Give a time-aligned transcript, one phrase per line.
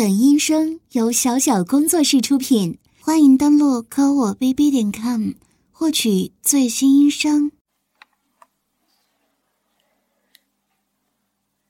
[0.00, 5.32] 本音声由小小工作室出品，欢迎登录科我 bb 点 com
[5.70, 7.52] 获取最新音声。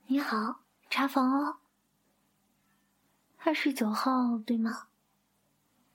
[0.07, 1.57] 你好，查房哦。
[3.39, 4.87] 二十九号对吗？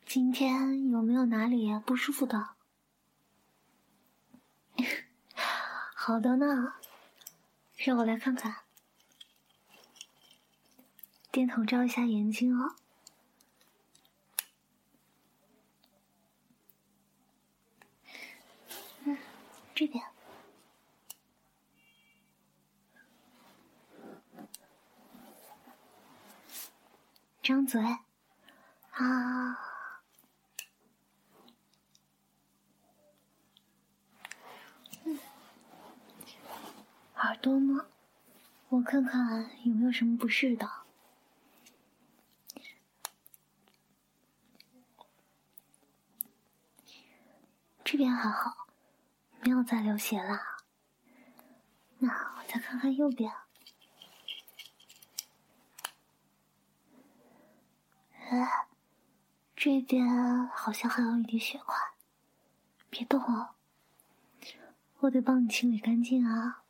[0.05, 2.49] 今天有没有哪里不舒服的？
[5.95, 6.73] 好的呢，
[7.77, 8.64] 让我来看看。
[11.35, 12.75] 电筒照一下眼睛哦。
[19.03, 19.17] 嗯，
[19.73, 20.01] 这边。
[27.43, 27.81] 张嘴，
[28.91, 29.59] 啊。
[35.03, 35.19] 嗯，
[37.15, 37.87] 耳朵呢？
[38.69, 40.85] 我看看有没有什么不适的。
[47.87, 48.67] 这边还好，
[49.41, 50.39] 没有再流血了。
[51.97, 53.33] 那我再看看右边。
[58.29, 58.67] 哎，
[59.55, 61.75] 这边好像还有一滴血块，
[62.91, 63.55] 别动哦，
[64.99, 66.64] 我得帮你清理干净啊。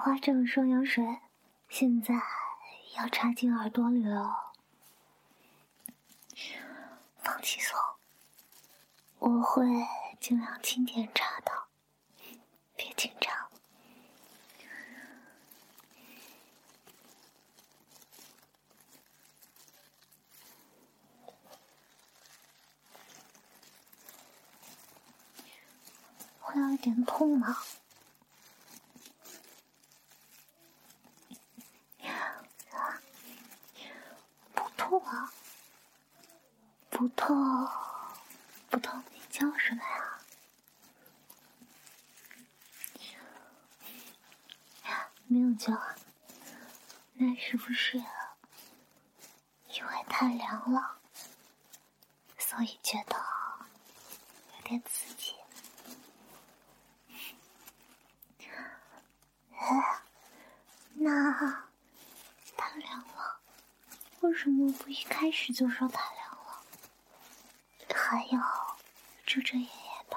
[0.00, 1.04] 花正双氧水，
[1.68, 2.14] 现在
[2.96, 4.52] 要插进耳朵里了。
[7.20, 7.76] 放轻松，
[9.18, 9.64] 我会
[10.20, 11.50] 尽量轻点插的，
[12.76, 13.50] 别紧张。
[26.38, 27.56] 会有一点痛吗？
[34.78, 35.30] 痛啊！
[36.88, 37.68] 不痛，
[38.70, 40.20] 不痛，你叫什么呀？
[45.26, 45.78] 没有叫，
[47.14, 50.96] 那是不是因为太凉了，
[52.38, 53.16] 所以觉得
[54.56, 55.34] 有点刺激？
[60.94, 61.67] 那。
[64.40, 66.62] 什么不一开始就说太凉了？
[67.92, 68.40] 还要
[69.26, 69.70] 遮遮掩掩
[70.08, 70.16] 的，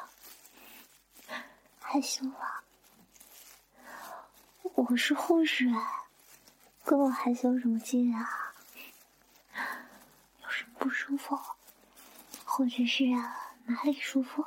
[1.79, 2.63] 害羞了！
[4.75, 5.65] 我是护士，
[6.83, 8.53] 跟我害羞什么劲啊？
[10.43, 11.35] 有什么不舒服，
[12.45, 13.05] 或者是
[13.65, 14.45] 哪里舒服，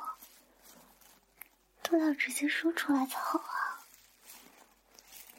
[1.83, 3.83] 都要直接说出来才好啊！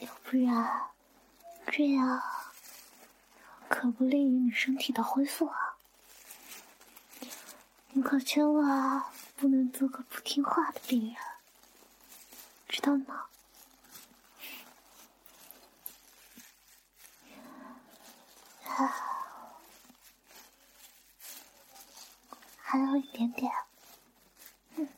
[0.00, 0.90] 要不然
[1.72, 2.22] 这样。
[3.86, 5.76] 可不利于你身体的恢复啊！
[7.92, 9.00] 你可千万
[9.36, 11.14] 不能做个不听话的病人，
[12.68, 13.26] 知道吗？
[22.56, 23.52] 还有一点点，
[24.74, 24.88] 嗯，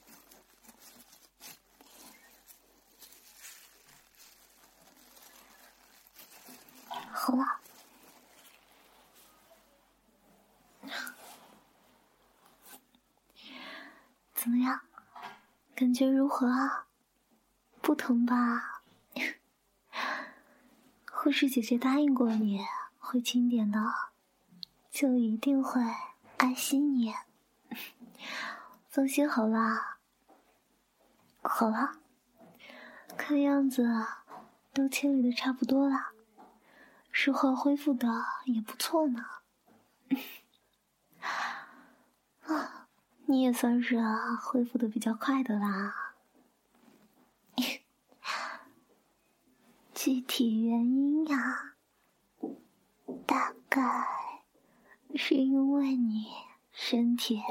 [7.13, 7.59] 好了。
[14.35, 14.81] 怎么样？
[15.75, 16.85] 感觉如何？
[17.81, 18.83] 不疼吧？
[21.11, 22.67] 护士姐姐答应过你
[22.99, 23.81] 会轻点的，
[24.91, 25.81] 就一定会
[26.37, 27.15] 爱惜你。
[28.91, 29.97] 放心好了。
[31.41, 31.97] 好了，
[33.17, 33.89] 看样子
[34.75, 36.09] 都清理的差不多了，
[37.11, 38.07] 术后恢复的
[38.45, 39.25] 也不错呢。
[42.45, 42.75] 啊。
[43.31, 43.99] 你也算是，
[44.43, 46.08] 恢复的比较快的啦。
[50.11, 51.75] 具体原因呀，
[53.27, 54.07] 大概
[55.15, 56.29] 是因为你
[56.73, 57.43] 身体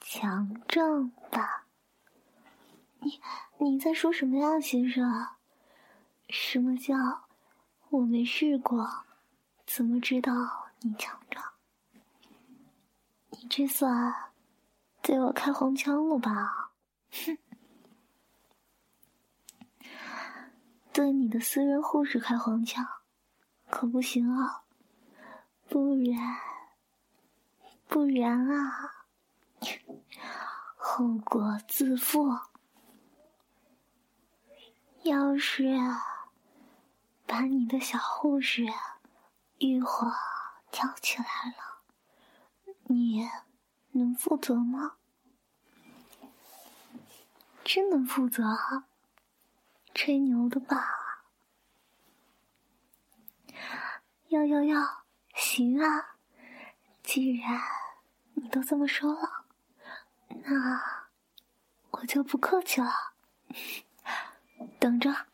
[0.00, 1.68] 强壮吧？
[2.98, 3.20] 你
[3.58, 5.28] 你在说什么呀，先生？
[6.28, 6.96] 什么叫
[7.90, 9.04] 我没试过？
[9.64, 10.32] 怎么知道
[10.80, 11.52] 你强壮？
[13.30, 14.32] 你这算？
[15.02, 16.72] 对我开黄腔了吧？
[17.12, 17.38] 哼！
[20.92, 22.86] 对你的私人护士开黄腔，
[23.70, 24.64] 可不行啊！
[25.68, 26.36] 不然，
[27.88, 29.06] 不然啊，
[30.76, 32.38] 后果自负。
[35.02, 35.64] 要是
[37.26, 38.66] 把你的小护士
[39.58, 40.12] 欲火
[40.70, 43.26] 挑起来了，你
[43.92, 44.96] 能负责吗？
[47.64, 48.44] 真能负责？
[49.94, 51.22] 吹牛的吧？
[54.28, 55.04] 要要要，
[55.34, 56.16] 行啊！
[57.02, 57.60] 既然
[58.34, 59.44] 你都这么说了，
[60.28, 60.80] 那
[61.90, 62.90] 我就不客气了。
[64.80, 65.26] 等着。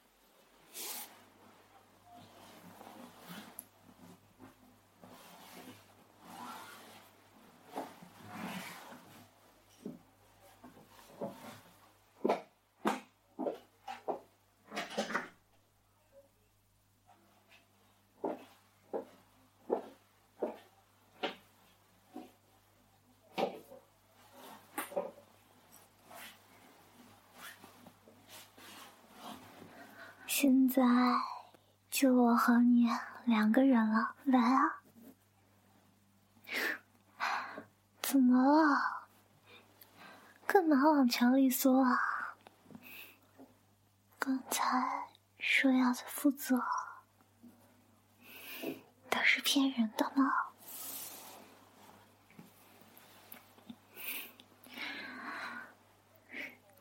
[30.30, 30.84] 现在
[31.90, 32.88] 就我和你
[33.24, 34.80] 两个人了，来啊！
[38.00, 39.08] 怎么了？
[40.46, 42.36] 干嘛往墙里缩啊？
[44.20, 45.08] 刚才
[45.40, 46.62] 说要的负责，
[49.10, 50.32] 都是骗人的吗？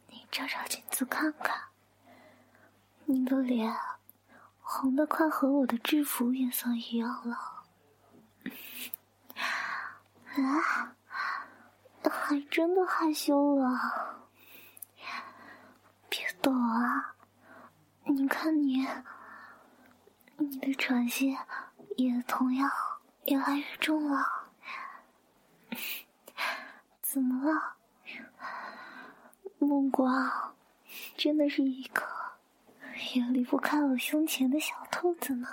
[0.06, 1.64] 你照照镜子看看。
[3.10, 3.74] 你的脸
[4.60, 7.38] 红的快和我的制服颜色一样了，
[10.36, 10.94] 啊，
[12.04, 14.26] 还真的害羞了。
[16.10, 17.16] 别抖啊！
[18.04, 18.86] 你看你，
[20.36, 21.38] 你的喘息
[21.96, 22.70] 也同样
[23.28, 24.50] 越来越重了。
[27.02, 27.78] 怎么了？
[29.60, 30.54] 目光
[31.16, 32.06] 真的是一颗。
[33.16, 35.48] 也离不开我胸前的小兔子呢。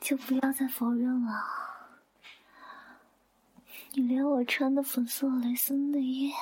[0.00, 1.44] 就不要再否认了。
[3.92, 6.32] 你连我穿的粉色蕾丝内衣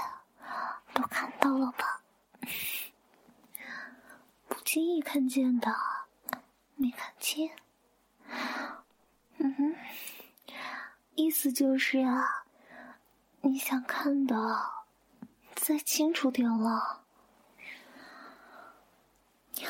[0.94, 2.00] 都看到了吧？
[4.48, 5.74] 不经意看见的，
[6.76, 7.50] 没看见。
[9.36, 9.74] 嗯哼，
[11.14, 12.46] 意思就是啊。
[13.40, 14.36] 你想看的
[15.54, 17.02] 再清楚点了，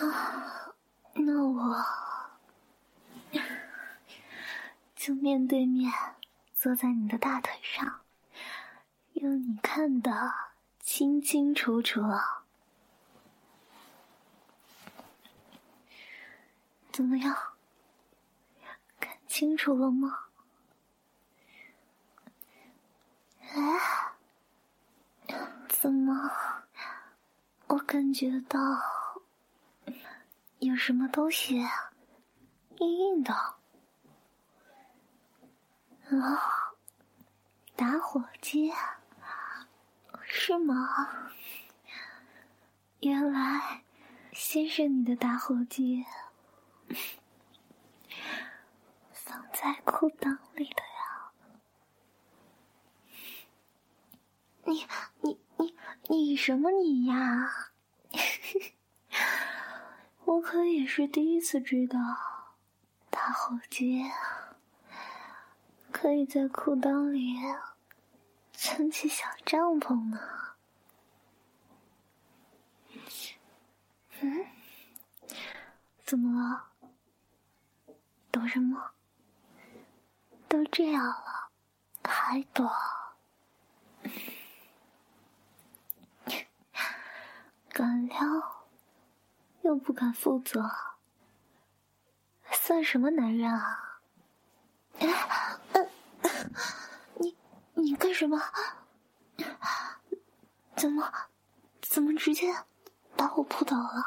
[0.00, 0.74] 啊，
[1.14, 1.84] 那我
[4.96, 5.92] 就面对面
[6.54, 8.00] 坐在你的大腿上，
[9.14, 10.32] 让你看的
[10.80, 12.02] 清清楚楚。
[16.90, 17.36] 怎么样？
[18.98, 20.27] 看清楚了吗？
[23.54, 23.58] 哎，
[25.68, 26.30] 怎么？
[27.66, 28.58] 我感觉到
[30.58, 31.58] 有什么东西
[32.78, 33.54] 硬硬的啊？
[37.76, 38.72] 打火机
[40.22, 41.30] 是吗？
[43.00, 43.84] 原来
[44.32, 46.04] 先生你的打火机
[49.12, 50.82] 放在裤裆里的。
[54.68, 54.86] 你
[55.22, 55.74] 你你
[56.10, 57.70] 你什么你呀？
[60.26, 61.98] 我可也是第一次知道，
[63.08, 64.04] 打火机
[65.90, 67.34] 可以在裤裆里
[68.52, 70.20] 撑起小帐篷呢。
[74.20, 74.44] 嗯？
[76.04, 76.68] 怎么了？
[78.30, 78.90] 躲什么？
[80.46, 81.48] 都这样了，
[82.04, 82.70] 还躲？
[87.78, 88.66] 敢撩，
[89.62, 90.68] 又不敢负责，
[92.50, 94.00] 算什么男人啊？
[94.98, 95.88] 哎，
[97.20, 97.36] 你
[97.74, 98.42] 你干什么？
[100.74, 101.12] 怎么
[101.80, 102.52] 怎么直接
[103.16, 104.04] 把我扑倒了？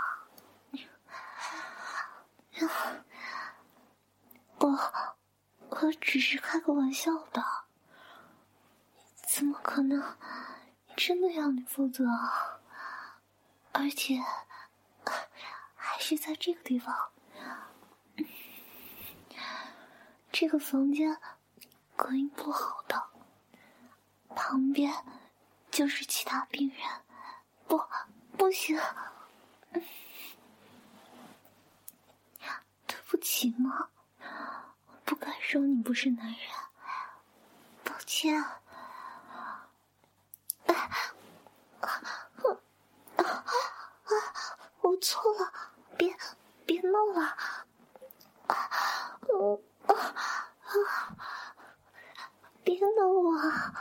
[4.58, 4.68] 我
[5.70, 7.42] 我只是开个玩笑的，
[9.30, 10.18] 怎么可能
[10.98, 12.04] 真的要你负责？
[13.74, 14.20] 而且
[15.76, 17.12] 还是在这个地方，
[20.32, 21.18] 这个房间
[21.96, 23.10] 隔音不好的，
[24.36, 24.94] 旁边
[25.72, 26.80] 就是其他病人，
[27.68, 27.82] 不
[28.38, 28.80] 不行，
[32.86, 33.90] 对不起嘛，
[35.06, 36.38] 不该说你不是男人，
[37.84, 38.44] 抱歉。
[43.24, 43.46] 啊
[44.04, 44.12] 啊
[44.82, 45.54] 我错了，
[45.98, 46.16] 别
[46.66, 47.38] 别弄了，
[52.64, 53.74] 别闹啊！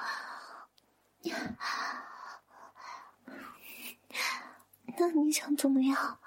[4.99, 6.19] 那你想怎么样？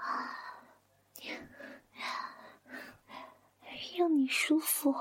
[3.97, 4.95] 让你舒服？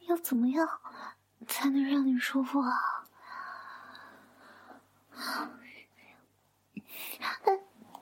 [0.00, 0.68] 要怎么样
[1.44, 3.04] 才能让你舒服啊？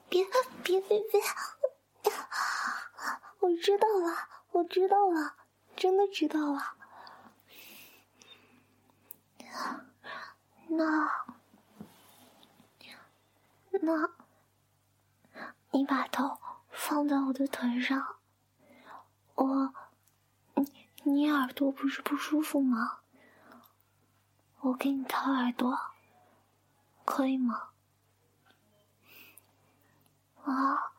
[0.09, 0.25] 别
[0.63, 1.21] 别别别！
[3.41, 5.37] 我知道了，我知道了，
[5.75, 6.77] 真的知道了。
[10.69, 11.11] 那
[13.81, 14.11] 那，
[15.71, 16.39] 你把头
[16.71, 18.17] 放在我的腿上，
[19.35, 19.75] 我，
[20.55, 23.02] 你你耳朵不是不舒服吗？
[24.63, 25.77] 我给你掏耳朵，
[27.05, 27.71] 可以吗？
[30.45, 30.93] 啊，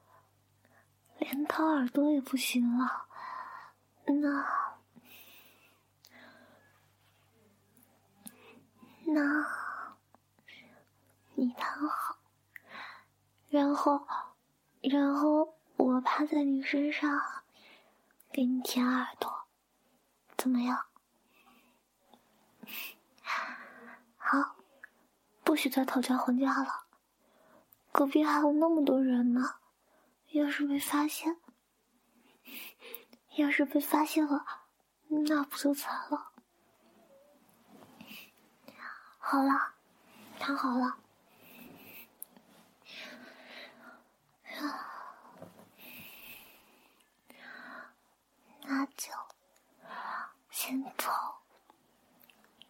[1.17, 3.07] 连掏耳朵也不行了，
[4.05, 4.73] 那。
[9.05, 9.21] 那，
[11.35, 12.17] 你躺好，
[13.49, 14.07] 然后，
[14.81, 17.21] 然后我趴在你身上，
[18.31, 19.45] 给你舔耳朵，
[20.37, 20.85] 怎么样？
[24.33, 24.55] 好，
[25.43, 26.85] 不许再讨价还价了，
[27.91, 29.59] 隔壁还有那么多人呢，
[30.31, 31.39] 要是被发现，
[33.35, 34.43] 要是被发现了，
[35.27, 36.31] 那不就惨了？
[39.19, 39.75] 好了，
[40.39, 40.97] 躺好了，
[48.61, 49.11] 那就
[50.49, 51.13] 先从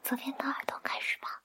[0.03, 1.39] 昨天的耳朵开始吧。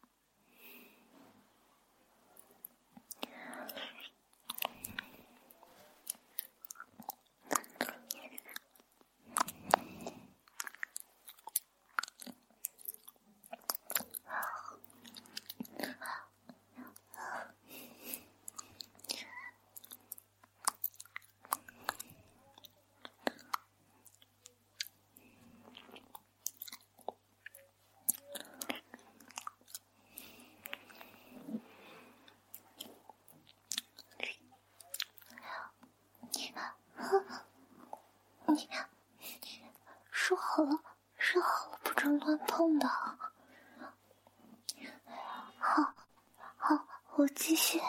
[40.41, 40.81] 好了，
[41.17, 42.87] 说好了，不准乱碰的。
[45.59, 45.95] 好，
[46.59, 47.81] 好，我继续。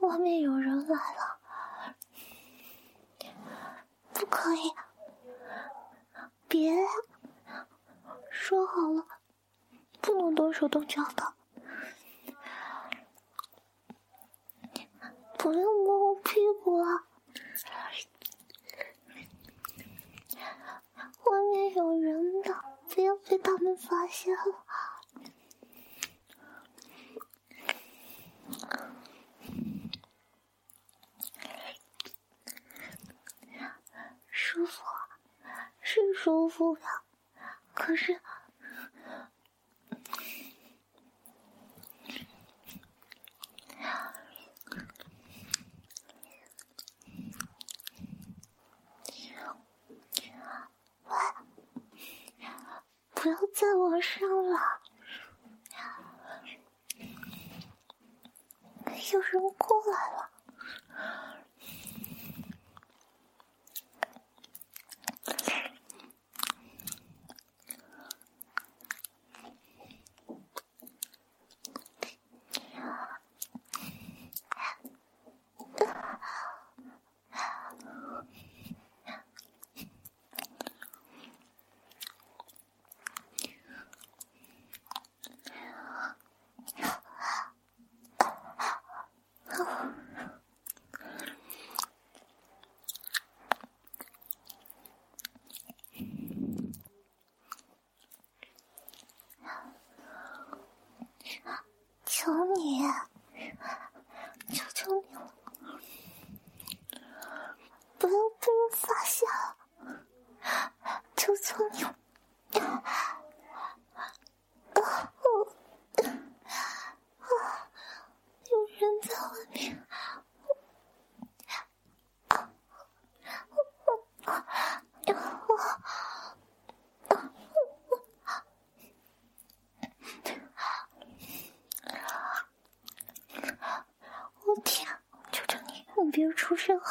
[0.00, 1.38] 外面有人来了，
[4.12, 4.72] 不可以，
[6.48, 6.72] 别
[8.32, 9.06] 说好了，
[10.00, 11.34] 不能动手动脚的。
[15.44, 17.04] 不要摸我屁股啊！
[21.26, 24.64] 外面有人的，不要被他们发现了。
[34.30, 34.82] 舒服，
[35.82, 36.82] 是舒服的，
[37.74, 38.18] 可是。
[53.24, 54.60] 不要再往上了，
[59.14, 60.28] 有人过来了。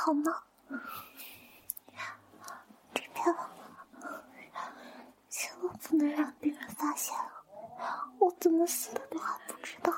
[0.05, 0.43] 好吗？
[2.93, 3.23] 这边
[5.29, 7.17] 千万不能让别人发现，
[8.19, 9.93] 我怎么死的都还不知道。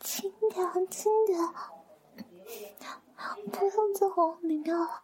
[0.00, 1.38] 轻点，轻点，
[3.52, 5.02] 不要再往里面了。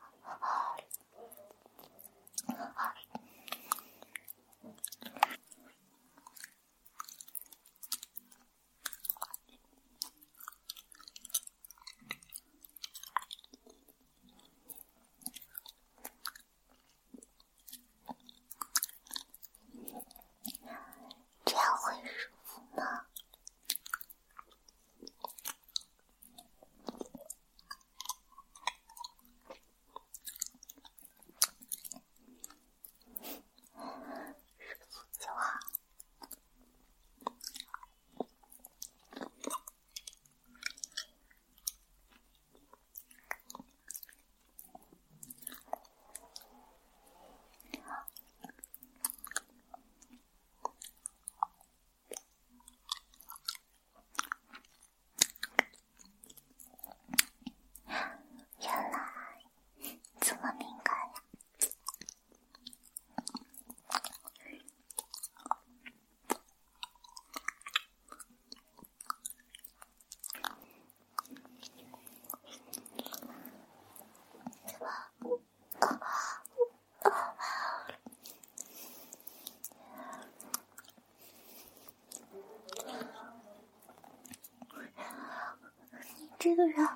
[86.49, 86.89] 这个人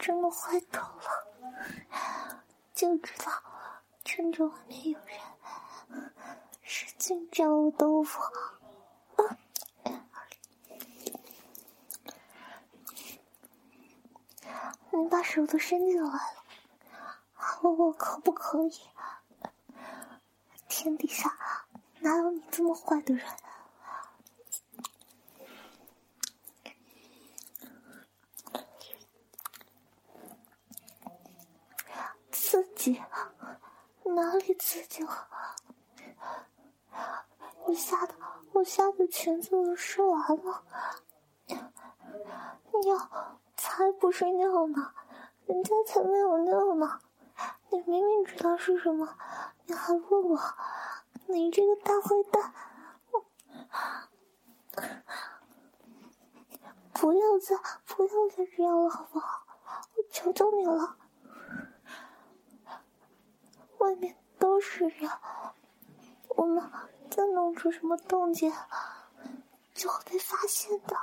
[0.00, 2.42] 真的坏透了，
[2.74, 3.32] 就知道
[4.04, 6.12] 趁着外面有人，
[6.60, 8.20] 使劲占我豆腐。
[14.90, 16.20] 你把手都伸进来了，
[17.62, 18.80] 我我可不可以？
[20.68, 21.32] 天底下
[22.00, 23.24] 哪有你这么坏的人？
[34.04, 35.28] 哪里刺激了？
[37.66, 38.14] 你吓得
[38.52, 40.62] 我吓得裙子都湿完了。
[41.46, 43.10] 尿
[43.56, 44.92] 才不是尿呢，
[45.46, 47.00] 人家才没有尿呢。
[47.70, 49.08] 你明明知道是什么，
[49.64, 50.38] 你还问我？
[51.26, 52.52] 你这个大坏蛋！
[56.92, 59.46] 不要再不要再这样了，好不好？
[59.96, 60.96] 我求求你了。
[63.84, 65.10] 外面都是人，
[66.28, 66.70] 我们
[67.10, 68.50] 再弄出什么动静，
[69.74, 70.96] 就会被发现的。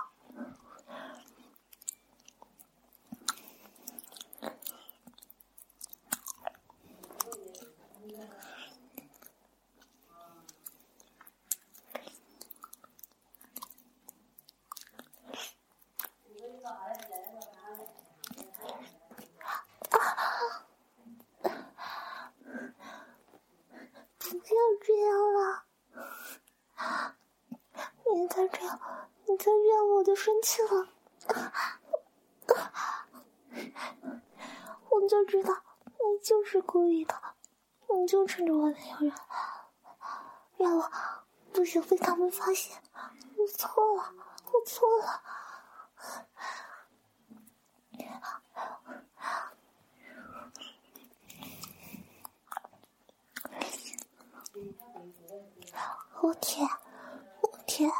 [24.83, 25.63] 这样了，
[28.13, 28.79] 你再这样，
[29.27, 30.89] 你再这样我就生气了。
[34.89, 35.53] 我就知道
[35.85, 37.13] 你就是故意的，
[37.95, 38.25] 你就
[38.81, 39.13] 没有人，
[40.57, 40.91] 让我
[41.53, 42.81] 不许被他们发现。
[43.37, 44.11] 我错了，
[44.51, 45.21] 我错了。
[56.21, 56.67] 我天，
[57.41, 57.91] 我天！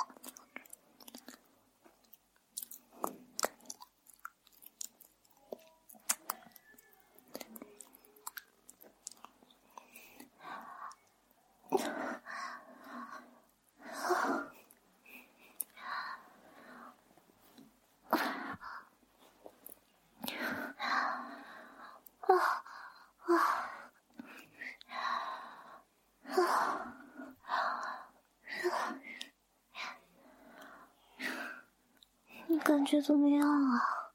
[32.71, 34.13] 感觉怎么样啊？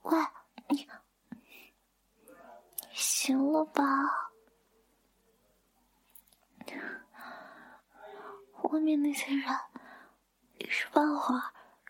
[0.00, 0.18] 喂，
[0.70, 0.88] 你
[2.94, 3.82] 行了吧？
[8.62, 9.44] 外面那些人
[10.56, 11.42] 一时半会儿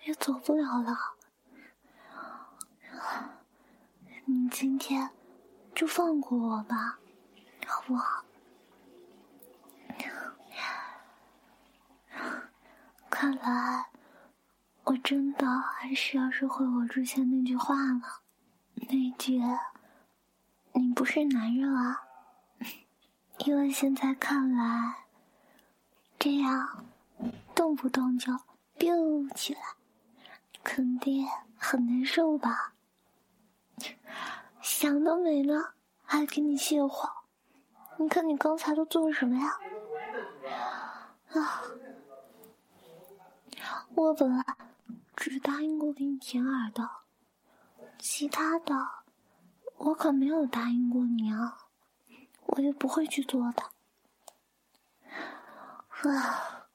[0.07, 0.99] 也走不了了。
[4.25, 5.09] 你今天
[5.73, 6.99] 就放过我吧，
[7.65, 8.22] 好不好？
[13.23, 13.87] 看来
[14.83, 18.03] 我真的还是要收回我之前那句话了。
[18.75, 19.41] 那句
[20.75, 22.01] “你不是男人啊”，
[23.47, 25.05] 因为现在看来，
[26.19, 26.85] 这样
[27.55, 28.37] 动不动就
[28.77, 29.61] 丢起来，
[30.65, 31.25] 肯定
[31.57, 32.73] 很难受吧？
[34.61, 37.09] 想都没呢，还给你泄火！
[37.99, 39.57] 你看你刚才都做了什么呀？
[41.41, 41.63] 啊！
[43.95, 44.45] 我本来
[45.15, 46.91] 只答应过给你舔耳的，
[47.99, 49.05] 其他的
[49.77, 51.59] 我可没有答应过你啊，
[52.47, 53.71] 我也不会去做的。
[56.11, 56.67] 啊！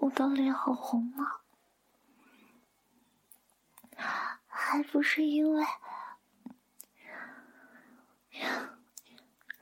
[0.00, 1.40] 我的脸好红啊，
[4.46, 5.66] 还不是因为，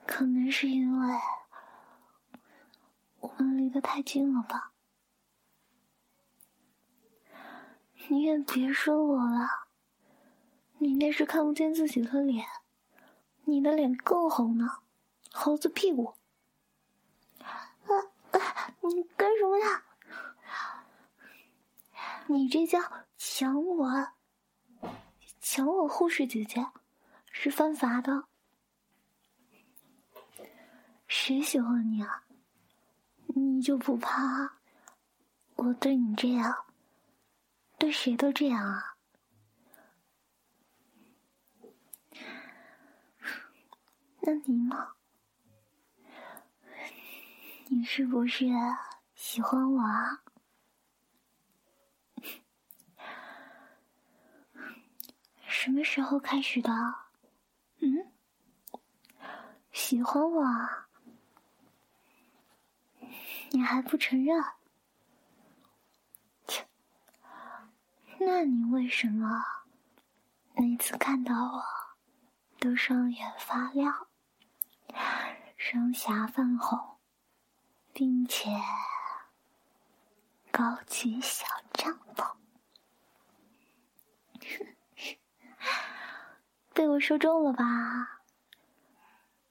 [0.07, 1.19] 可能是因为
[3.21, 4.73] 我们离得太近了吧。
[8.09, 9.49] 你也别说我了，
[10.79, 12.47] 你那是看不见自己的脸，
[13.45, 14.79] 你的脸更红呢，
[15.33, 16.15] 猴子屁股！
[17.39, 17.51] 啊
[18.31, 18.75] 啊！
[18.83, 19.85] 你干什么呀？
[22.27, 22.81] 你这叫
[23.17, 24.09] 抢我，
[25.41, 26.67] 抢我护士姐姐，
[27.31, 28.25] 是犯法的。
[31.09, 32.25] 谁喜欢你啊？
[33.27, 34.59] 你就不怕
[35.57, 36.66] 我对你这样？
[37.87, 38.97] 对谁都这样啊？
[44.23, 44.97] 那你呢？
[47.69, 48.45] 你是不是
[49.15, 50.25] 喜欢我啊？
[55.47, 56.73] 什么时候开始的？
[57.79, 58.13] 嗯？
[59.71, 60.45] 喜欢我？
[63.53, 64.43] 你还不承认？
[68.19, 69.45] 那你为什么
[70.55, 71.63] 每次看到我
[72.59, 74.09] 都双眼发亮、
[75.57, 76.99] 双颊泛红，
[77.93, 78.49] 并且
[80.51, 82.37] 高举小帐篷？
[86.73, 88.23] 被我说中了吧？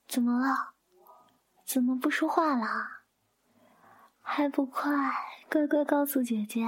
[0.08, 0.74] 怎么了？
[1.64, 3.04] 怎么不说话了？
[4.22, 4.92] 还不快
[5.50, 6.66] 乖乖告诉姐姐！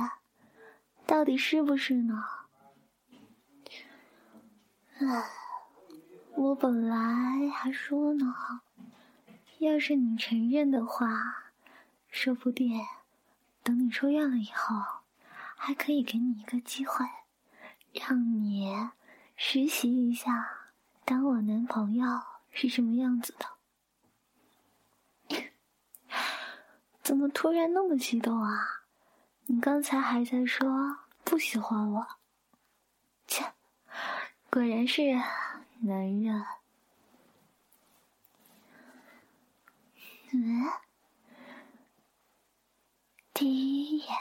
[1.08, 2.22] 到底是不是呢？
[5.00, 5.24] 唉，
[6.36, 8.36] 我本来还说呢，
[9.60, 11.08] 要是你承认的话，
[12.12, 12.86] 说不定
[13.64, 14.76] 等你出院了以后，
[15.56, 17.06] 还可以给你一个机会，
[17.94, 18.90] 让你
[19.38, 20.68] 实习一下
[21.06, 22.06] 当我男朋友
[22.52, 23.46] 是什么样子的。
[27.02, 28.84] 怎么突然那么激动啊？
[29.50, 32.06] 你刚才还在说不喜欢我，
[33.28, 33.54] 切，
[34.50, 35.02] 果然是
[35.80, 36.46] 男人。
[40.34, 40.66] 嗯，
[43.34, 44.18] 第一眼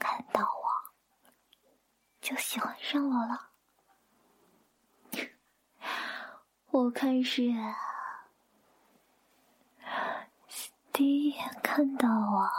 [0.00, 0.92] 看到我
[2.20, 3.50] 就喜欢上我了。
[6.72, 7.42] 我看是
[10.92, 12.50] 第一眼看到我。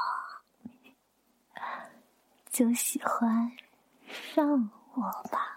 [2.56, 3.52] 就喜欢
[4.34, 5.52] 上我吧。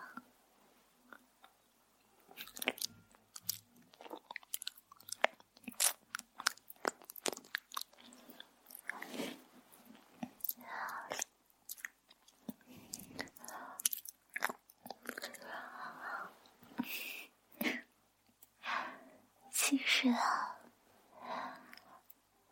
[19.53, 20.59] 其实啊，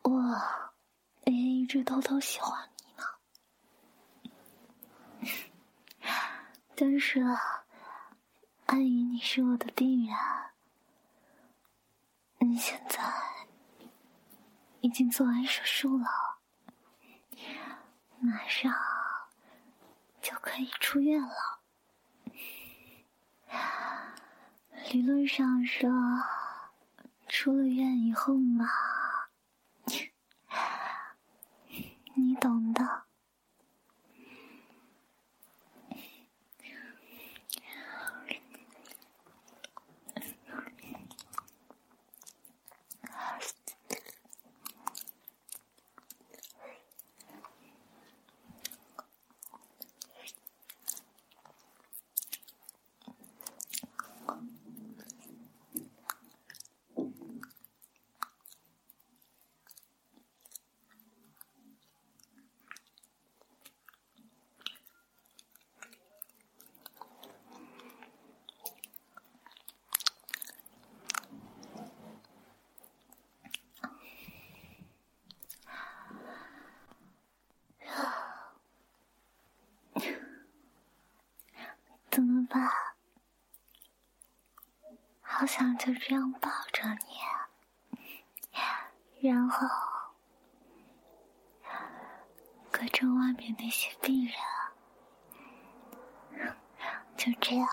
[0.03, 0.13] 我
[1.25, 2.71] 也一直偷偷喜欢。
[6.79, 7.23] 但是，
[8.67, 10.15] 阿姨，你是我的病人，
[12.41, 13.01] 你现在
[14.83, 16.05] 已经做完手术了，
[18.19, 18.71] 马上
[20.21, 21.62] 就可以出院了。
[24.91, 25.91] 理论上说，
[27.27, 28.67] 出了院以后嘛，
[85.38, 86.83] 好想就这样抱着
[89.20, 89.68] 你，然后
[92.70, 94.27] 隔着外面那些病
[96.33, 96.57] 人，
[97.18, 97.68] 就这样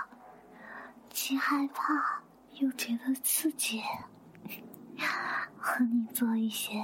[1.09, 2.21] 既害怕
[2.55, 3.81] 又觉得刺激，
[5.57, 6.83] 和你做一些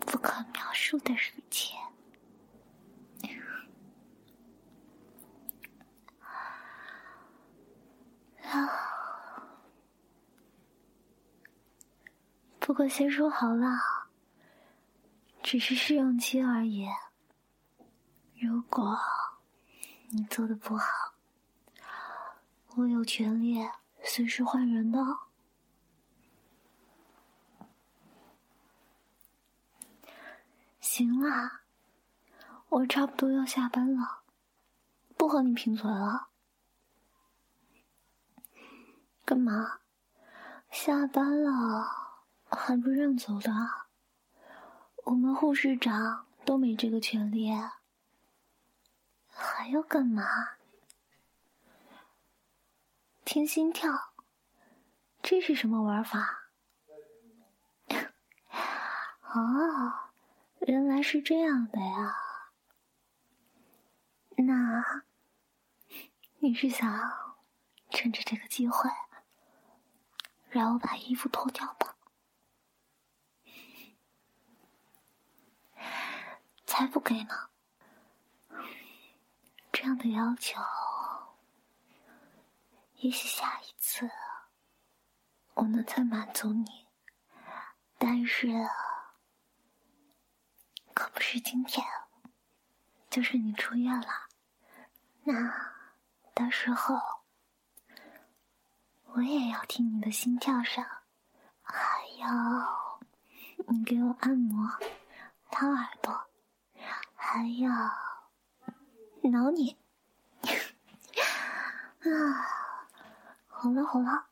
[0.00, 1.78] 不可描述的事情。
[12.58, 13.78] 不过先说好了，
[15.42, 16.88] 只是试用期而已。
[18.40, 18.98] 如果
[20.10, 21.14] 你做的不好，
[22.76, 23.68] 我有权利
[24.02, 24.98] 随时换人的。
[30.80, 31.62] 行啦，
[32.68, 34.22] 我差不多要下班了，
[35.16, 36.28] 不和你贫嘴了。
[39.24, 39.80] 干嘛？
[40.70, 43.52] 下班了还不让走的？
[45.04, 47.50] 我们护士长都没这个权利，
[49.28, 50.56] 还要干嘛？
[53.24, 54.12] 听心跳？
[55.22, 56.50] 这是什么玩法？
[59.32, 60.10] 哦，
[60.66, 62.16] 原来是这样的呀。
[64.36, 65.02] 那
[66.40, 67.38] 你是想
[67.90, 68.90] 趁着这个机会？
[70.54, 71.96] 让我把衣服脱掉吧，
[76.64, 77.50] 才不给呢！
[79.72, 80.62] 这样的要求，
[82.98, 84.08] 也许下一次
[85.54, 86.86] 我能再满足你，
[87.98, 88.46] 但是
[90.94, 91.84] 可不是今天，
[93.10, 94.28] 就是你出院了，
[95.24, 95.32] 那
[96.32, 97.23] 到时候。
[99.16, 100.84] 我也要听你的心跳声，
[101.62, 101.78] 还
[102.18, 102.98] 要
[103.68, 104.68] 你给我按摩、
[105.52, 106.26] 掏耳朵，
[107.14, 107.70] 还要
[109.30, 109.78] 挠你。
[112.02, 112.10] 啊，
[113.46, 114.26] 好了好了，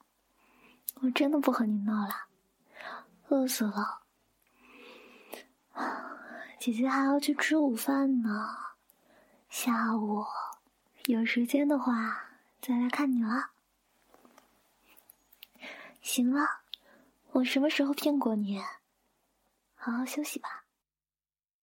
[1.00, 2.26] 我真的不和你闹了，
[3.28, 4.00] 饿死了。
[6.58, 8.56] 姐姐还要去吃午饭呢，
[9.48, 10.24] 下午
[11.04, 13.50] 有时间的话再来看你了。
[16.02, 16.42] 行了，
[17.30, 18.60] 我什么时候骗过你？
[19.74, 20.61] 好好休息吧。